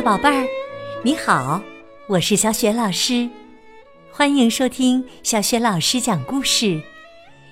[0.00, 0.48] 的宝贝儿，
[1.02, 1.60] 你好，
[2.06, 3.28] 我是小雪老师，
[4.10, 6.80] 欢迎收听小雪老师讲故事，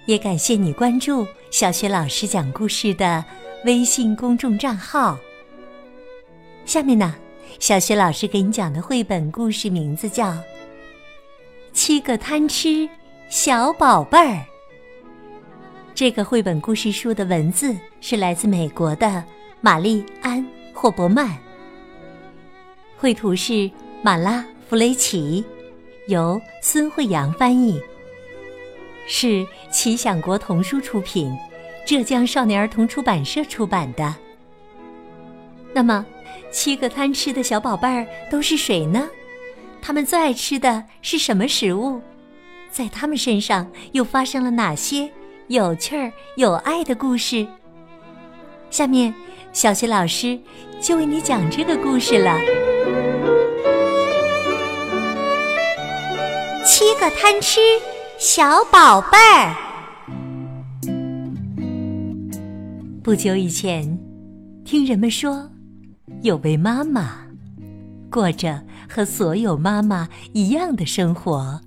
[0.06, 3.22] 也感谢你关注小雪老师讲故事的
[3.66, 5.18] 微信公众账号。
[6.64, 7.14] 下面呢，
[7.58, 10.28] 小雪老师给你讲的绘本故事名字叫
[11.74, 12.88] 《七个贪吃
[13.28, 14.32] 小宝贝儿》。
[15.94, 19.22] 这个绘本故事书的文字是来自美国的
[19.60, 21.36] 玛丽安·霍伯曼。
[23.00, 23.70] 绘图是
[24.02, 25.44] 马拉·弗雷奇，
[26.08, 27.80] 由孙慧阳翻译，
[29.06, 31.32] 是奇想国童书出品，
[31.86, 34.12] 浙江少年儿童出版社出版的。
[35.72, 36.04] 那么，
[36.50, 39.08] 七个贪吃的小宝贝儿都是谁呢？
[39.80, 42.00] 他们最爱吃的是什么食物？
[42.68, 45.08] 在他们身上又发生了哪些
[45.46, 47.46] 有趣儿、有爱的故事？
[48.70, 49.14] 下面，
[49.52, 50.36] 小雪老师
[50.80, 52.36] 就为你讲这个故事了。
[56.70, 57.60] 七个贪吃
[58.18, 59.56] 小宝贝儿。
[63.02, 63.98] 不久以前，
[64.66, 65.50] 听人们说，
[66.20, 67.20] 有位妈妈
[68.10, 71.58] 过着和所有妈妈一样的生活。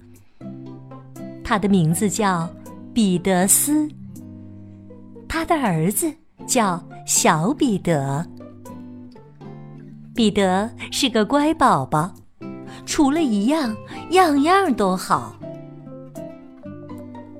[1.43, 2.47] 她的名字叫
[2.93, 3.89] 彼得斯，
[5.27, 6.13] 他的儿子
[6.45, 8.23] 叫小彼得。
[10.13, 12.13] 彼得是个乖宝宝。
[12.85, 13.75] 除了一样，
[14.11, 15.35] 样样都好。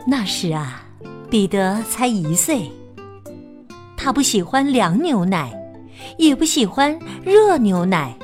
[0.07, 0.83] 那时啊，
[1.29, 2.71] 彼得才一岁。
[3.95, 5.51] 他不喜欢凉牛奶，
[6.17, 8.17] 也不喜欢热牛奶，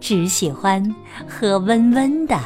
[0.00, 0.82] 只喜欢
[1.28, 2.38] 喝温温的。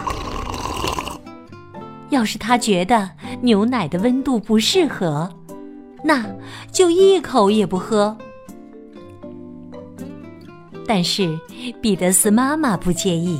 [2.10, 3.08] 要是他觉得
[3.40, 5.30] 牛奶的温度不适合，
[6.02, 6.24] 那
[6.72, 8.16] 就一口也不喝。
[10.86, 11.38] 但是
[11.80, 13.38] 彼得斯妈妈不介意。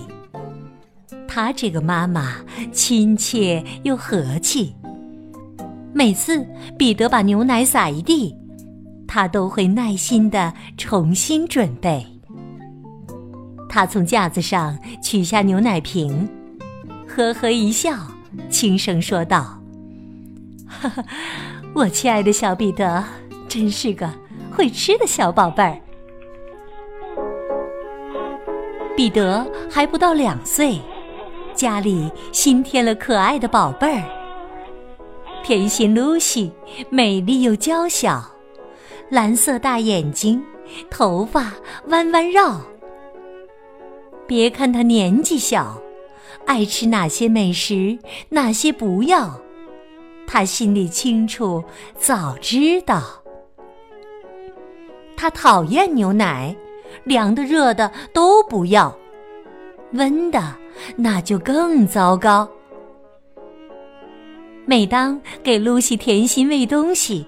[1.34, 2.36] 她这个妈妈
[2.70, 4.72] 亲切又和气。
[5.92, 6.46] 每次
[6.78, 8.32] 彼得把牛奶洒一地，
[9.04, 12.06] 她都会耐心的重新准备。
[13.68, 16.28] 她从架子上取下牛奶瓶，
[17.08, 17.96] 呵呵一笑，
[18.48, 19.60] 轻声说道
[20.70, 21.04] ：“呵呵，
[21.74, 23.02] 我亲爱的小彼得，
[23.48, 24.08] 真是个
[24.52, 25.76] 会吃的小宝贝儿。”
[28.96, 30.80] 彼得还不到两岁。
[31.54, 34.04] 家里新添了可爱的宝贝儿，
[35.42, 36.52] 甜心露西，
[36.90, 38.22] 美丽又娇小，
[39.08, 40.42] 蓝色大眼睛，
[40.90, 41.52] 头发
[41.86, 42.60] 弯弯绕。
[44.26, 45.80] 别看她年纪小，
[46.46, 47.98] 爱吃哪些美食，
[48.30, 49.38] 哪些不要，
[50.26, 51.62] 她心里清楚，
[51.96, 53.02] 早知道。
[55.16, 56.56] 她讨厌牛奶，
[57.04, 58.96] 凉的、热的都不要，
[59.92, 60.56] 温的。
[60.96, 62.48] 那就更糟糕。
[64.66, 67.26] 每当给露西甜心喂东西，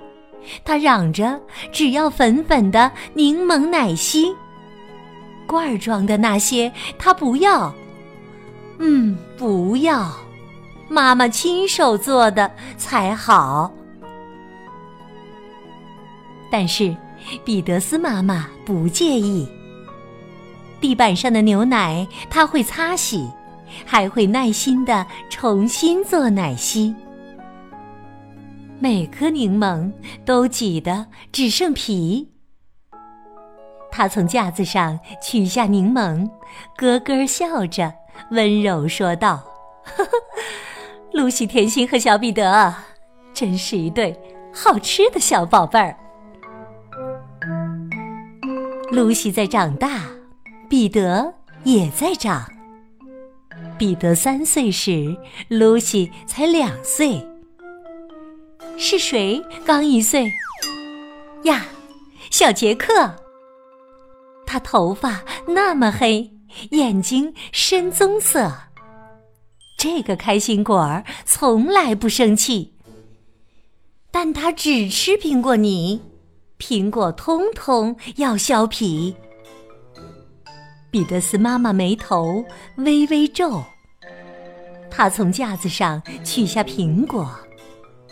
[0.64, 1.38] 她嚷着
[1.70, 4.34] 只要粉粉的柠檬奶昔，
[5.46, 7.72] 罐儿装的那些她不要。
[8.78, 10.10] 嗯，不要，
[10.88, 13.70] 妈妈亲手做的才好。
[16.50, 16.96] 但是
[17.44, 19.46] 彼得斯妈妈不介意。
[20.80, 23.28] 地板上的牛奶，他会擦洗，
[23.84, 26.94] 还会耐心的重新做奶昔。
[28.78, 29.90] 每颗柠檬
[30.24, 32.30] 都挤得只剩皮。
[33.90, 36.28] 他从架子上取下柠檬，
[36.76, 37.92] 咯咯笑着，
[38.30, 39.42] 温柔说道
[39.82, 40.10] ：“呵呵，
[41.12, 42.74] 露西、甜心和小彼得，
[43.32, 44.14] 真是一对
[44.52, 45.96] 好吃的小宝贝儿。”
[48.92, 50.02] 露西在长大。
[50.68, 51.32] 彼得
[51.64, 52.44] 也在长。
[53.78, 55.16] 彼得三岁时，
[55.48, 57.26] 露西才两岁。
[58.76, 60.30] 是谁刚一岁？
[61.44, 61.66] 呀，
[62.30, 63.14] 小杰克。
[64.46, 66.32] 他头发那么黑，
[66.70, 68.52] 眼睛深棕色。
[69.78, 72.74] 这个开心果儿从来不生气，
[74.10, 76.00] 但他只吃苹果泥，
[76.58, 79.14] 苹果通通要削皮。
[80.90, 82.44] 彼得斯妈妈眉头
[82.76, 83.62] 微微皱，
[84.90, 87.30] 她从架子上取下苹果，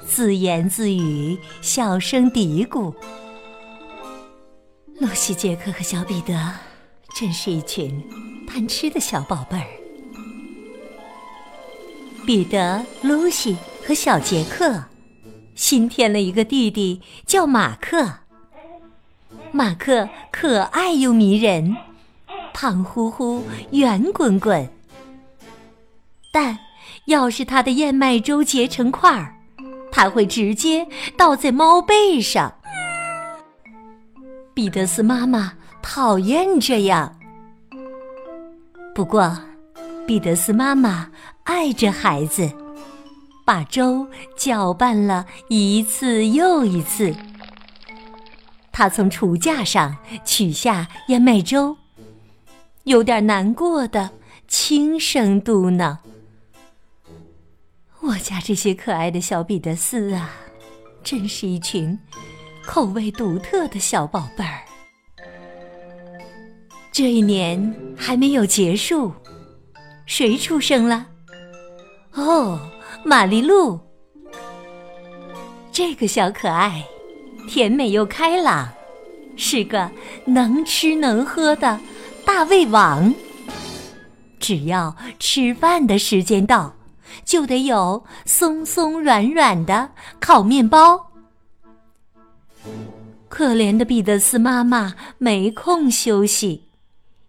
[0.07, 2.95] 自言自语，小声嘀咕
[5.01, 6.53] ：“露西、杰克和小彼得，
[7.15, 8.05] 真是一群
[8.47, 9.67] 贪吃的小宝贝儿。”
[12.27, 13.57] 彼得、露西
[13.87, 14.85] 和小杰克
[15.55, 18.21] 新添了一个弟弟，叫马克。
[19.53, 21.77] 马克可爱又迷人。
[22.55, 24.67] 胖乎乎、圆滚滚。
[26.33, 26.59] 但
[27.05, 29.35] 要是他的燕麦粥结成块儿，
[29.93, 30.87] 他会直接
[31.19, 32.55] 倒在猫背上。
[34.55, 35.53] 彼得斯妈妈
[35.83, 37.15] 讨厌这样，
[38.95, 39.37] 不过
[40.07, 41.11] 彼得斯妈妈
[41.43, 42.51] 爱着孩子，
[43.45, 47.15] 把粥搅拌了一次又一次。
[48.73, 51.77] 他从厨架上取下燕麦粥，
[52.85, 54.11] 有点难过的
[54.47, 55.97] 轻声嘟囔
[58.01, 60.31] ：“我家这些可爱的小彼得斯啊，
[61.03, 61.99] 真是一群
[62.63, 64.61] 口味独特的小宝贝儿。”
[66.93, 69.11] 这一年还没有结束，
[70.05, 71.07] 谁出生了？
[72.13, 72.61] 哦，
[73.03, 73.81] 玛丽露，
[75.73, 76.85] 这个小可爱。
[77.49, 78.73] 甜美又开朗，
[79.37, 79.91] 是个
[80.25, 81.79] 能吃能喝的
[82.25, 83.15] 大胃王。
[84.39, 86.75] 只要吃饭的时间到，
[87.25, 89.91] 就得有松松软软的
[90.21, 91.11] 烤面包。
[93.29, 96.69] 可怜的彼得斯妈妈没空休息，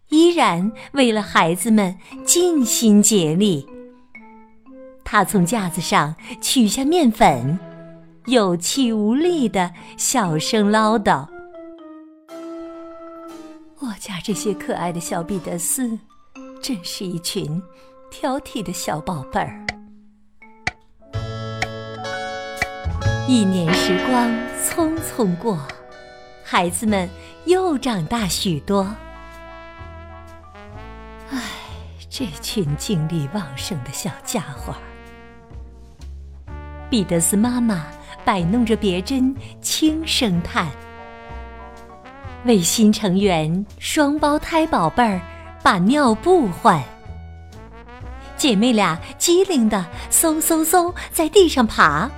[0.09, 3.68] 依然为了孩子们尽心竭力。
[5.03, 7.57] 她从架子上取下面粉。
[8.25, 11.27] 有气无力的小声唠叨
[13.80, 15.98] ：“我家这些可爱的小彼得斯，
[16.62, 17.62] 真是一群
[18.10, 19.66] 挑剔的小宝贝儿。”
[23.27, 24.30] 一年时光
[24.63, 25.60] 匆匆过，
[26.44, 27.10] 孩子们
[27.45, 28.83] 又长大许多。
[31.31, 31.42] 唉，
[32.10, 34.74] 这群精力旺盛的小家伙！
[36.89, 37.88] 彼得斯妈妈。
[38.24, 40.68] 摆弄着别针，轻声叹
[42.45, 45.19] ：“为新成员双胞胎宝贝儿
[45.62, 46.81] 把尿布换。”
[48.38, 52.09] 姐妹俩机灵的嗖嗖嗖在地上爬，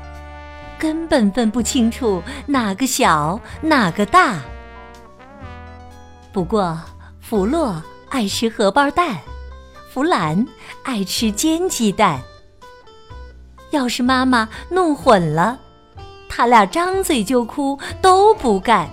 [0.78, 4.42] 根本分不清楚哪个小哪个大。
[6.34, 6.80] 不过，
[7.22, 9.18] 弗洛爱吃荷包蛋，
[9.92, 10.46] 弗兰
[10.84, 12.20] 爱吃煎鸡蛋。
[13.72, 15.60] 要是妈妈弄混了。
[16.30, 18.90] 他俩张嘴就哭，都不干。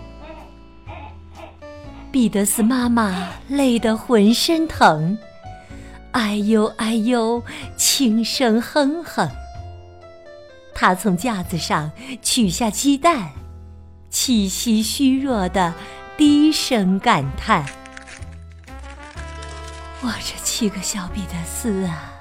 [2.14, 5.18] 彼得斯妈妈累得浑身疼，
[6.12, 7.42] 哎呦哎呦，
[7.76, 9.28] 轻声哼哼。
[10.72, 11.90] 他从架子上
[12.22, 13.32] 取下鸡蛋，
[14.10, 15.74] 气息虚弱的
[16.16, 17.66] 低声感叹
[20.00, 22.12] ：“我这七个小彼得斯啊，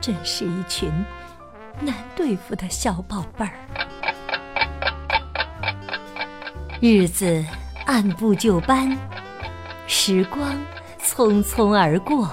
[0.00, 0.90] 真是一群
[1.80, 3.52] 难对付的小宝贝儿。”
[6.82, 7.44] 日子
[7.88, 8.94] 按部就班，
[9.86, 10.54] 时光
[11.02, 12.30] 匆匆而过。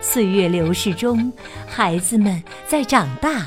[0.00, 1.32] 岁月流逝中，
[1.64, 3.46] 孩子们在长大。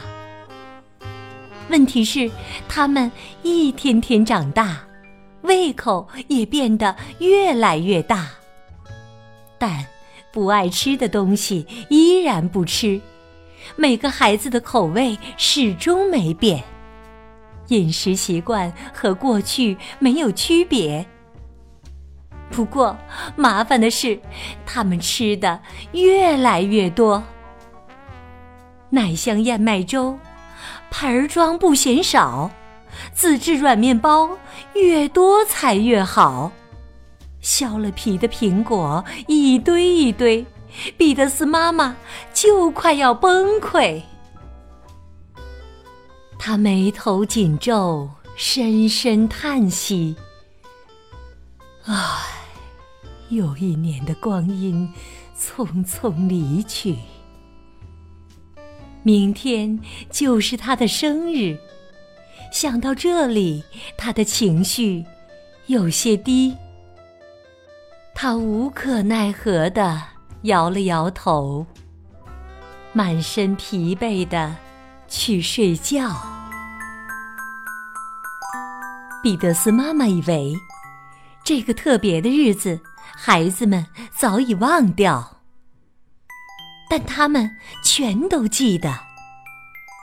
[1.67, 2.31] 问题是，
[2.69, 3.11] 他们
[3.43, 4.79] 一天天长大，
[5.41, 8.29] 胃口也变得越来越大。
[9.57, 9.85] 但
[10.31, 13.01] 不爱吃的东西依然不吃，
[13.75, 16.63] 每个孩子的口味始终没变。
[17.69, 21.05] 饮食习惯和过去没有区别，
[22.51, 22.97] 不过
[23.35, 24.19] 麻烦的是，
[24.65, 25.59] 他们吃的
[25.93, 27.23] 越来越多。
[28.89, 30.17] 奶香燕麦粥，
[30.89, 32.49] 盆儿装不嫌少；
[33.13, 34.31] 自制软面包，
[34.73, 36.51] 越多才越好。
[37.39, 40.45] 削了皮的苹果一堆一堆，
[40.97, 41.95] 彼得斯妈妈
[42.33, 44.01] 就快要崩溃。
[46.41, 50.15] 他眉头紧皱，深深叹息
[51.83, 51.93] ：“唉，
[53.27, 54.91] 又一年的光阴
[55.37, 56.95] 匆匆离去。
[59.03, 59.79] 明天
[60.09, 61.59] 就是他的生日。
[62.53, 63.63] 想到这里，
[63.97, 65.05] 他的情绪
[65.67, 66.55] 有些低。
[68.15, 70.01] 他无可奈何地
[70.43, 71.65] 摇了摇头，
[72.93, 74.55] 满身疲惫的。”
[75.09, 76.15] 去睡觉。
[79.21, 80.53] 彼得斯妈妈以为，
[81.43, 82.79] 这个特别的日子，
[83.15, 83.85] 孩子们
[84.15, 85.41] 早已忘掉，
[86.89, 88.97] 但他们全都记得。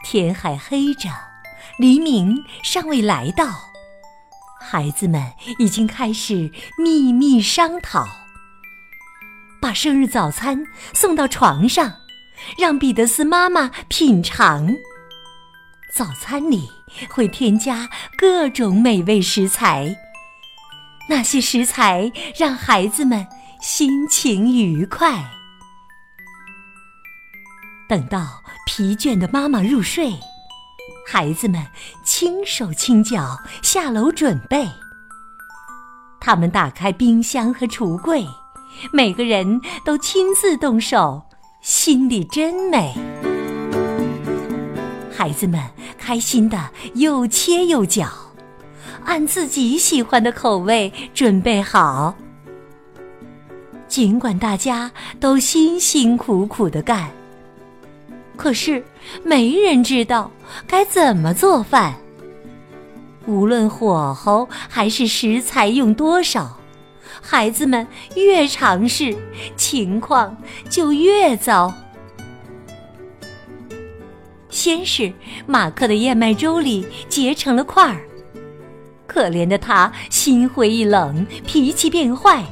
[0.05, 1.09] 天还黑着，
[1.79, 3.47] 黎明尚未来到，
[4.61, 8.07] 孩子们已经开始秘密商讨，
[9.61, 11.93] 把生日早餐送到床上，
[12.59, 14.69] 让彼得斯妈妈品尝。
[15.97, 16.69] 早餐里
[17.09, 17.89] 会添加
[18.19, 19.97] 各种美味食材，
[21.09, 23.27] 那些食材让孩子们
[23.63, 25.25] 心情愉快。
[27.89, 30.13] 等到疲倦的妈妈入睡，
[31.09, 31.67] 孩子们
[32.05, 34.69] 轻手轻脚下楼准备。
[36.21, 38.27] 他们打开冰箱和橱柜，
[38.93, 41.23] 每个人都亲自动手，
[41.63, 42.95] 心里真美。
[45.17, 45.59] 孩子们
[45.97, 48.07] 开心的又切又搅，
[49.07, 52.15] 按自己喜欢的口味准备好。
[53.89, 57.11] 尽管大家都辛辛苦苦的干。
[58.37, 58.85] 可是，
[59.25, 60.31] 没人知道
[60.67, 61.95] 该怎么做饭。
[63.25, 66.59] 无论火候还是食材用多少，
[67.23, 69.17] 孩子们越尝试，
[69.57, 70.37] 情况
[70.69, 71.73] 就越糟。
[74.57, 75.13] 先是
[75.47, 78.01] 马克的燕麦粥里结成了块儿，
[79.07, 82.43] 可怜的他心灰意冷，脾气变坏。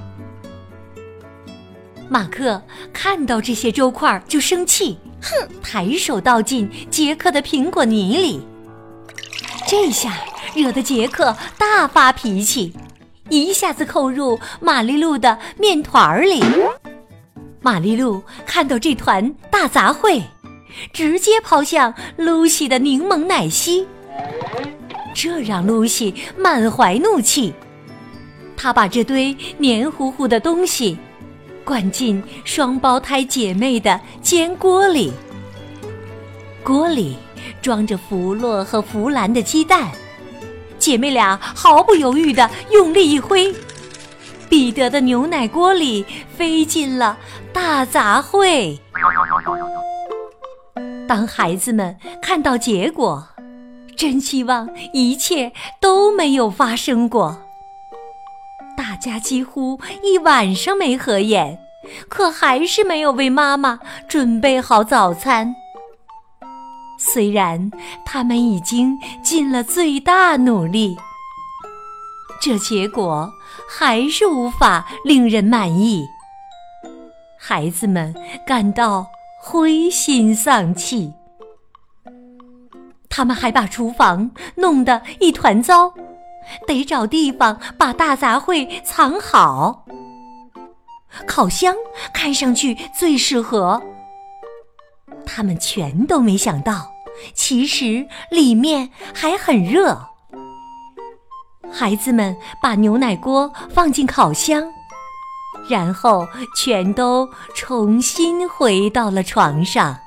[2.11, 4.99] 马克看到这些粥块就生气。
[5.23, 5.49] 哼！
[5.62, 8.42] 抬手倒进杰克的苹果泥里，
[9.66, 10.18] 这下
[10.54, 12.75] 惹得杰克大发脾气，
[13.30, 16.44] 一下子扣入玛丽露的面团里。
[17.62, 20.20] 玛丽露看到这团大杂烩，
[20.93, 23.87] 直接抛向露西的柠檬奶昔，
[25.14, 27.52] 这让露西满怀怒气。
[28.57, 30.99] 她把这堆黏糊糊的东西。
[31.64, 35.11] 灌进双胞胎姐妹的煎锅里，
[36.62, 37.16] 锅里
[37.62, 39.90] 装着弗洛和弗兰的鸡蛋，
[40.78, 43.50] 姐妹俩毫不犹豫地用力一挥，
[44.50, 46.04] 彼得的牛奶锅里
[46.37, 47.16] 飞进了
[47.50, 48.78] 大杂烩。
[51.06, 53.28] 当孩子们看到结果，
[53.96, 57.42] 真希望一切都没有发生过。
[58.76, 61.58] 大家几乎一晚上没合眼，
[62.08, 65.54] 可还是没有为妈妈准备好早餐。
[66.99, 67.70] 虽然
[68.04, 70.96] 他们已经尽了最大努力，
[72.40, 73.30] 这结果
[73.68, 76.06] 还是无法令人满意。
[77.38, 78.14] 孩子们
[78.46, 79.06] 感到
[79.46, 81.12] 灰心丧气，
[83.10, 85.92] 他们还把厨房弄得一团糟。
[86.66, 89.84] 得找地方把大杂烩藏好。
[91.26, 91.76] 烤箱
[92.14, 93.82] 看上去最适合。
[95.26, 96.90] 他们全都没想到，
[97.34, 100.08] 其实里面还很热。
[101.70, 104.64] 孩子们把牛奶锅放进烤箱，
[105.68, 109.99] 然后全都重新回到了床上。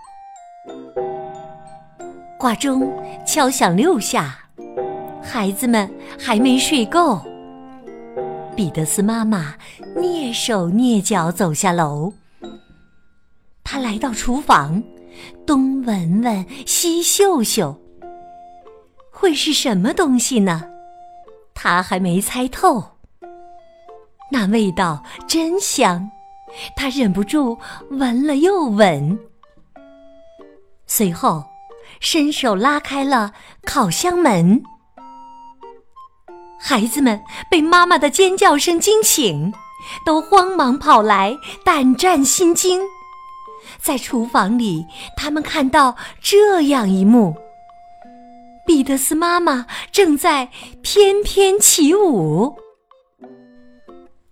[2.39, 2.91] 挂钟
[3.25, 4.37] 敲响六下。
[5.23, 7.21] 孩子们还没睡够，
[8.55, 9.55] 彼得斯妈妈
[9.95, 12.13] 蹑手蹑脚走下楼。
[13.63, 14.81] 他来到厨房，
[15.45, 17.77] 东闻闻，西嗅嗅，
[19.11, 20.63] 会是什么东西呢？
[21.53, 22.96] 他还没猜透。
[24.51, 26.09] 味道真香，
[26.75, 27.57] 他忍不住
[27.89, 29.19] 闻了又闻。
[30.85, 31.43] 随后，
[31.99, 34.61] 伸手拉开了烤箱门。
[36.59, 39.53] 孩子们被妈妈的尖叫声惊醒，
[40.05, 42.81] 都慌忙跑来，胆战心惊。
[43.79, 44.85] 在厨房里，
[45.15, 47.35] 他们看到这样一幕：
[48.65, 50.49] 彼得斯妈妈正在
[50.81, 52.57] 翩翩起舞。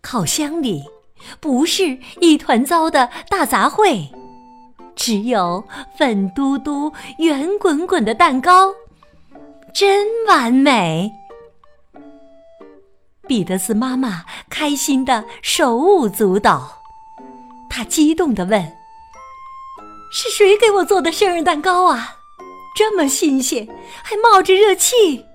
[0.05, 0.83] 烤箱里
[1.39, 4.07] 不是一团糟的大杂烩，
[4.95, 5.63] 只有
[5.97, 8.71] 粉嘟嘟、圆滚滚的蛋糕，
[9.73, 11.11] 真完美。
[13.27, 16.83] 彼得斯妈妈开心的手舞足蹈，
[17.67, 18.61] 她激动的问
[20.13, 22.17] ：“是谁给我做的生日蛋糕啊？
[22.75, 23.67] 这么新鲜，
[24.03, 25.25] 还冒着热气！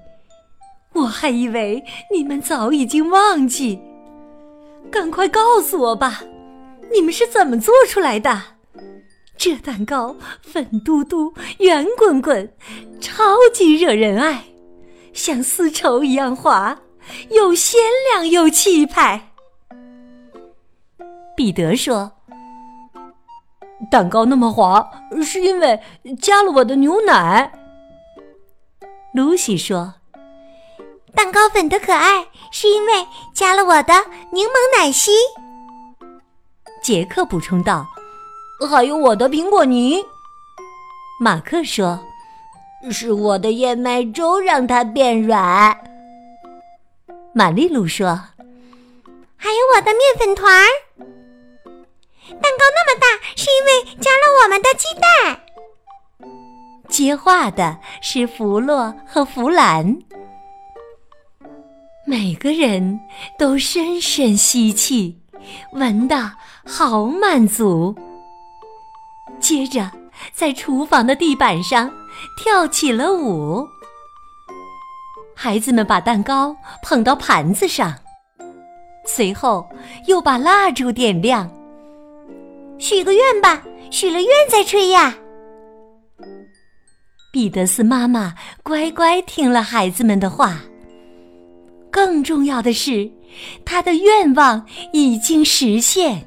[0.93, 1.83] 我还以为
[2.15, 3.83] 你们早已经忘记。
[4.91, 6.23] 赶快告诉我吧，
[6.93, 8.43] 你们是怎么做出来的？
[9.37, 12.53] 这蛋糕粉嘟嘟、圆滚滚，
[13.01, 14.45] 超级惹人爱，
[15.13, 16.79] 像丝绸一样滑。”
[17.31, 17.81] 又鲜
[18.13, 19.33] 亮又气派。
[21.35, 22.13] 彼得说
[23.91, 24.89] ：“蛋糕那么滑，
[25.25, 25.81] 是因为
[26.21, 27.53] 加了我的牛奶。”
[29.13, 29.95] 露西说
[31.15, 33.95] ：“蛋糕粉的可爱，是因为加了我的
[34.33, 35.13] 柠檬奶昔。”
[36.83, 37.87] 杰克补充道
[38.69, 40.05] ：“还有我的苹果泥。”
[41.21, 42.01] 马克说
[42.91, 45.77] ：“是我的燕麦粥让它变软。”
[47.35, 48.09] 玛丽露说
[49.37, 50.67] ：“还有我的面粉团儿。”
[52.31, 55.41] 蛋糕那么大，是因为加了我们的鸡蛋。
[56.89, 59.99] 接话的是弗洛和弗兰，
[62.07, 62.99] 每个人
[63.39, 65.21] 都深深吸气，
[65.73, 66.33] 闻得
[66.67, 67.95] 好满足。
[69.39, 69.91] 接着，
[70.33, 71.91] 在厨房的地板上
[72.43, 73.67] 跳起了舞。
[75.37, 77.95] 孩子们把蛋糕捧到盘子上，
[79.07, 79.69] 随后
[80.07, 81.51] 又把蜡烛点亮。
[82.79, 85.15] 许个愿吧，许了愿再吹呀。
[87.33, 90.61] 彼得斯妈妈乖乖听了孩子们的话。
[91.91, 93.11] 更重要的是，
[93.65, 96.27] 他的愿望已经实现。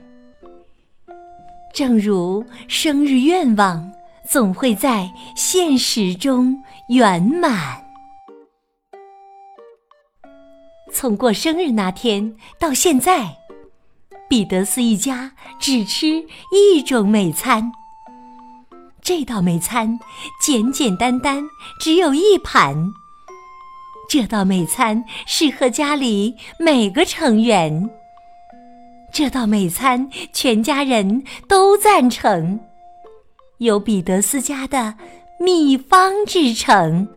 [1.73, 3.91] 正如生日愿望
[4.29, 6.55] 总会在现实中
[6.89, 7.81] 圆满。
[10.91, 13.35] 从过生日那天到现在，
[14.29, 17.71] 彼得斯一家只吃一种美餐。
[19.01, 19.99] 这道美餐
[20.39, 21.43] 简简单单，
[21.79, 22.93] 只有一盘。
[24.09, 27.89] 这道美餐适合家里每个成员。
[29.11, 32.59] 这道美餐全家人都赞成，
[33.59, 34.95] 由彼得斯家的
[35.39, 37.07] 秘方制成。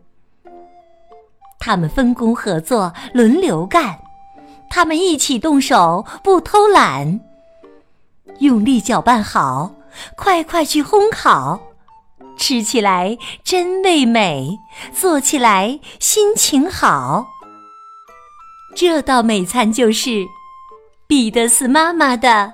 [1.59, 3.99] 他们分工合作，轮流干。
[4.69, 7.19] 他们一起动手，不偷懒。
[8.39, 9.71] 用力搅拌好，
[10.15, 11.59] 快快去烘烤。
[12.37, 14.57] 吃起来真味美，
[14.93, 17.25] 做起来心情好。
[18.75, 20.25] 这道美餐就是
[21.07, 22.53] 彼得斯妈妈的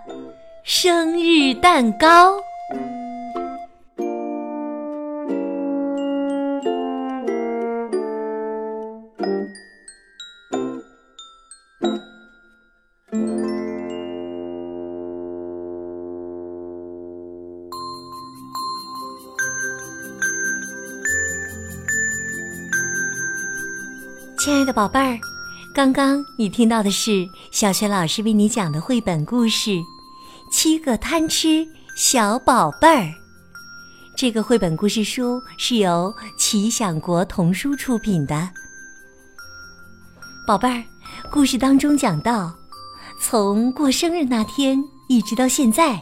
[0.64, 2.38] 生日蛋糕。
[24.74, 25.20] 宝贝儿，
[25.72, 29.70] 刚刚你听到的是小雪老师为你讲的绘本故事
[30.52, 31.64] 《七个贪吃
[31.96, 33.04] 小宝贝儿》。
[34.18, 38.50] 这个绘本故事书是由奇想国童书出品的。
[40.48, 40.84] 宝贝儿，
[41.30, 42.52] 故事当中讲到，
[43.22, 46.02] 从过生日那天一直到现在，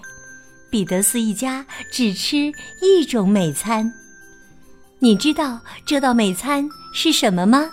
[0.70, 2.50] 彼得斯一家只吃
[2.82, 3.92] 一种美餐。
[5.00, 7.70] 你知道这道美餐是什么吗？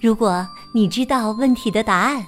[0.00, 2.24] 如果你知道问题的答案，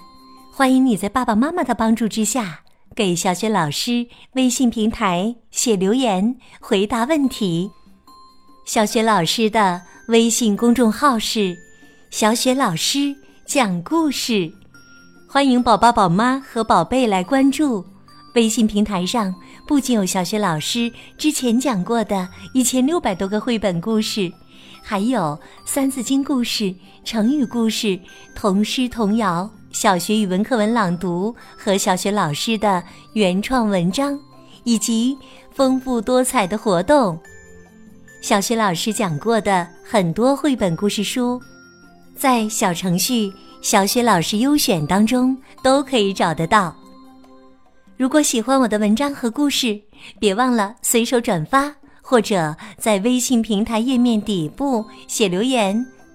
[0.51, 2.61] 欢迎你在爸爸妈妈的帮助之下，
[2.97, 7.71] 给小雪老师微信平台写留言回答问题。
[8.65, 11.55] 小雪老师的微信公众号是
[12.11, 14.51] “小雪老师讲故事”，
[15.29, 17.85] 欢迎宝宝、宝妈和宝贝来关注。
[18.35, 19.35] 微信平台上
[19.67, 24.33] 不仅有小雪老师之前讲过的一千六百多个绘本故事。
[24.83, 27.99] 还有三字经故事、成语故事、
[28.35, 32.83] 童诗童谣、小学语文课文朗读和小学老师的
[33.15, 34.19] 原创文章，
[34.65, 35.17] 以及
[35.51, 37.19] 丰富多彩的活动。
[38.21, 41.41] 小学老师讲过的很多绘本故事书，
[42.15, 43.33] 在小程序
[43.63, 46.77] “小学老师优选”当中都可以找得到。
[47.97, 49.81] 如果喜欢我的文章和故事，
[50.19, 51.75] 别忘了随手转发。
[52.01, 55.87] 或者在微信平台页面底部写留言，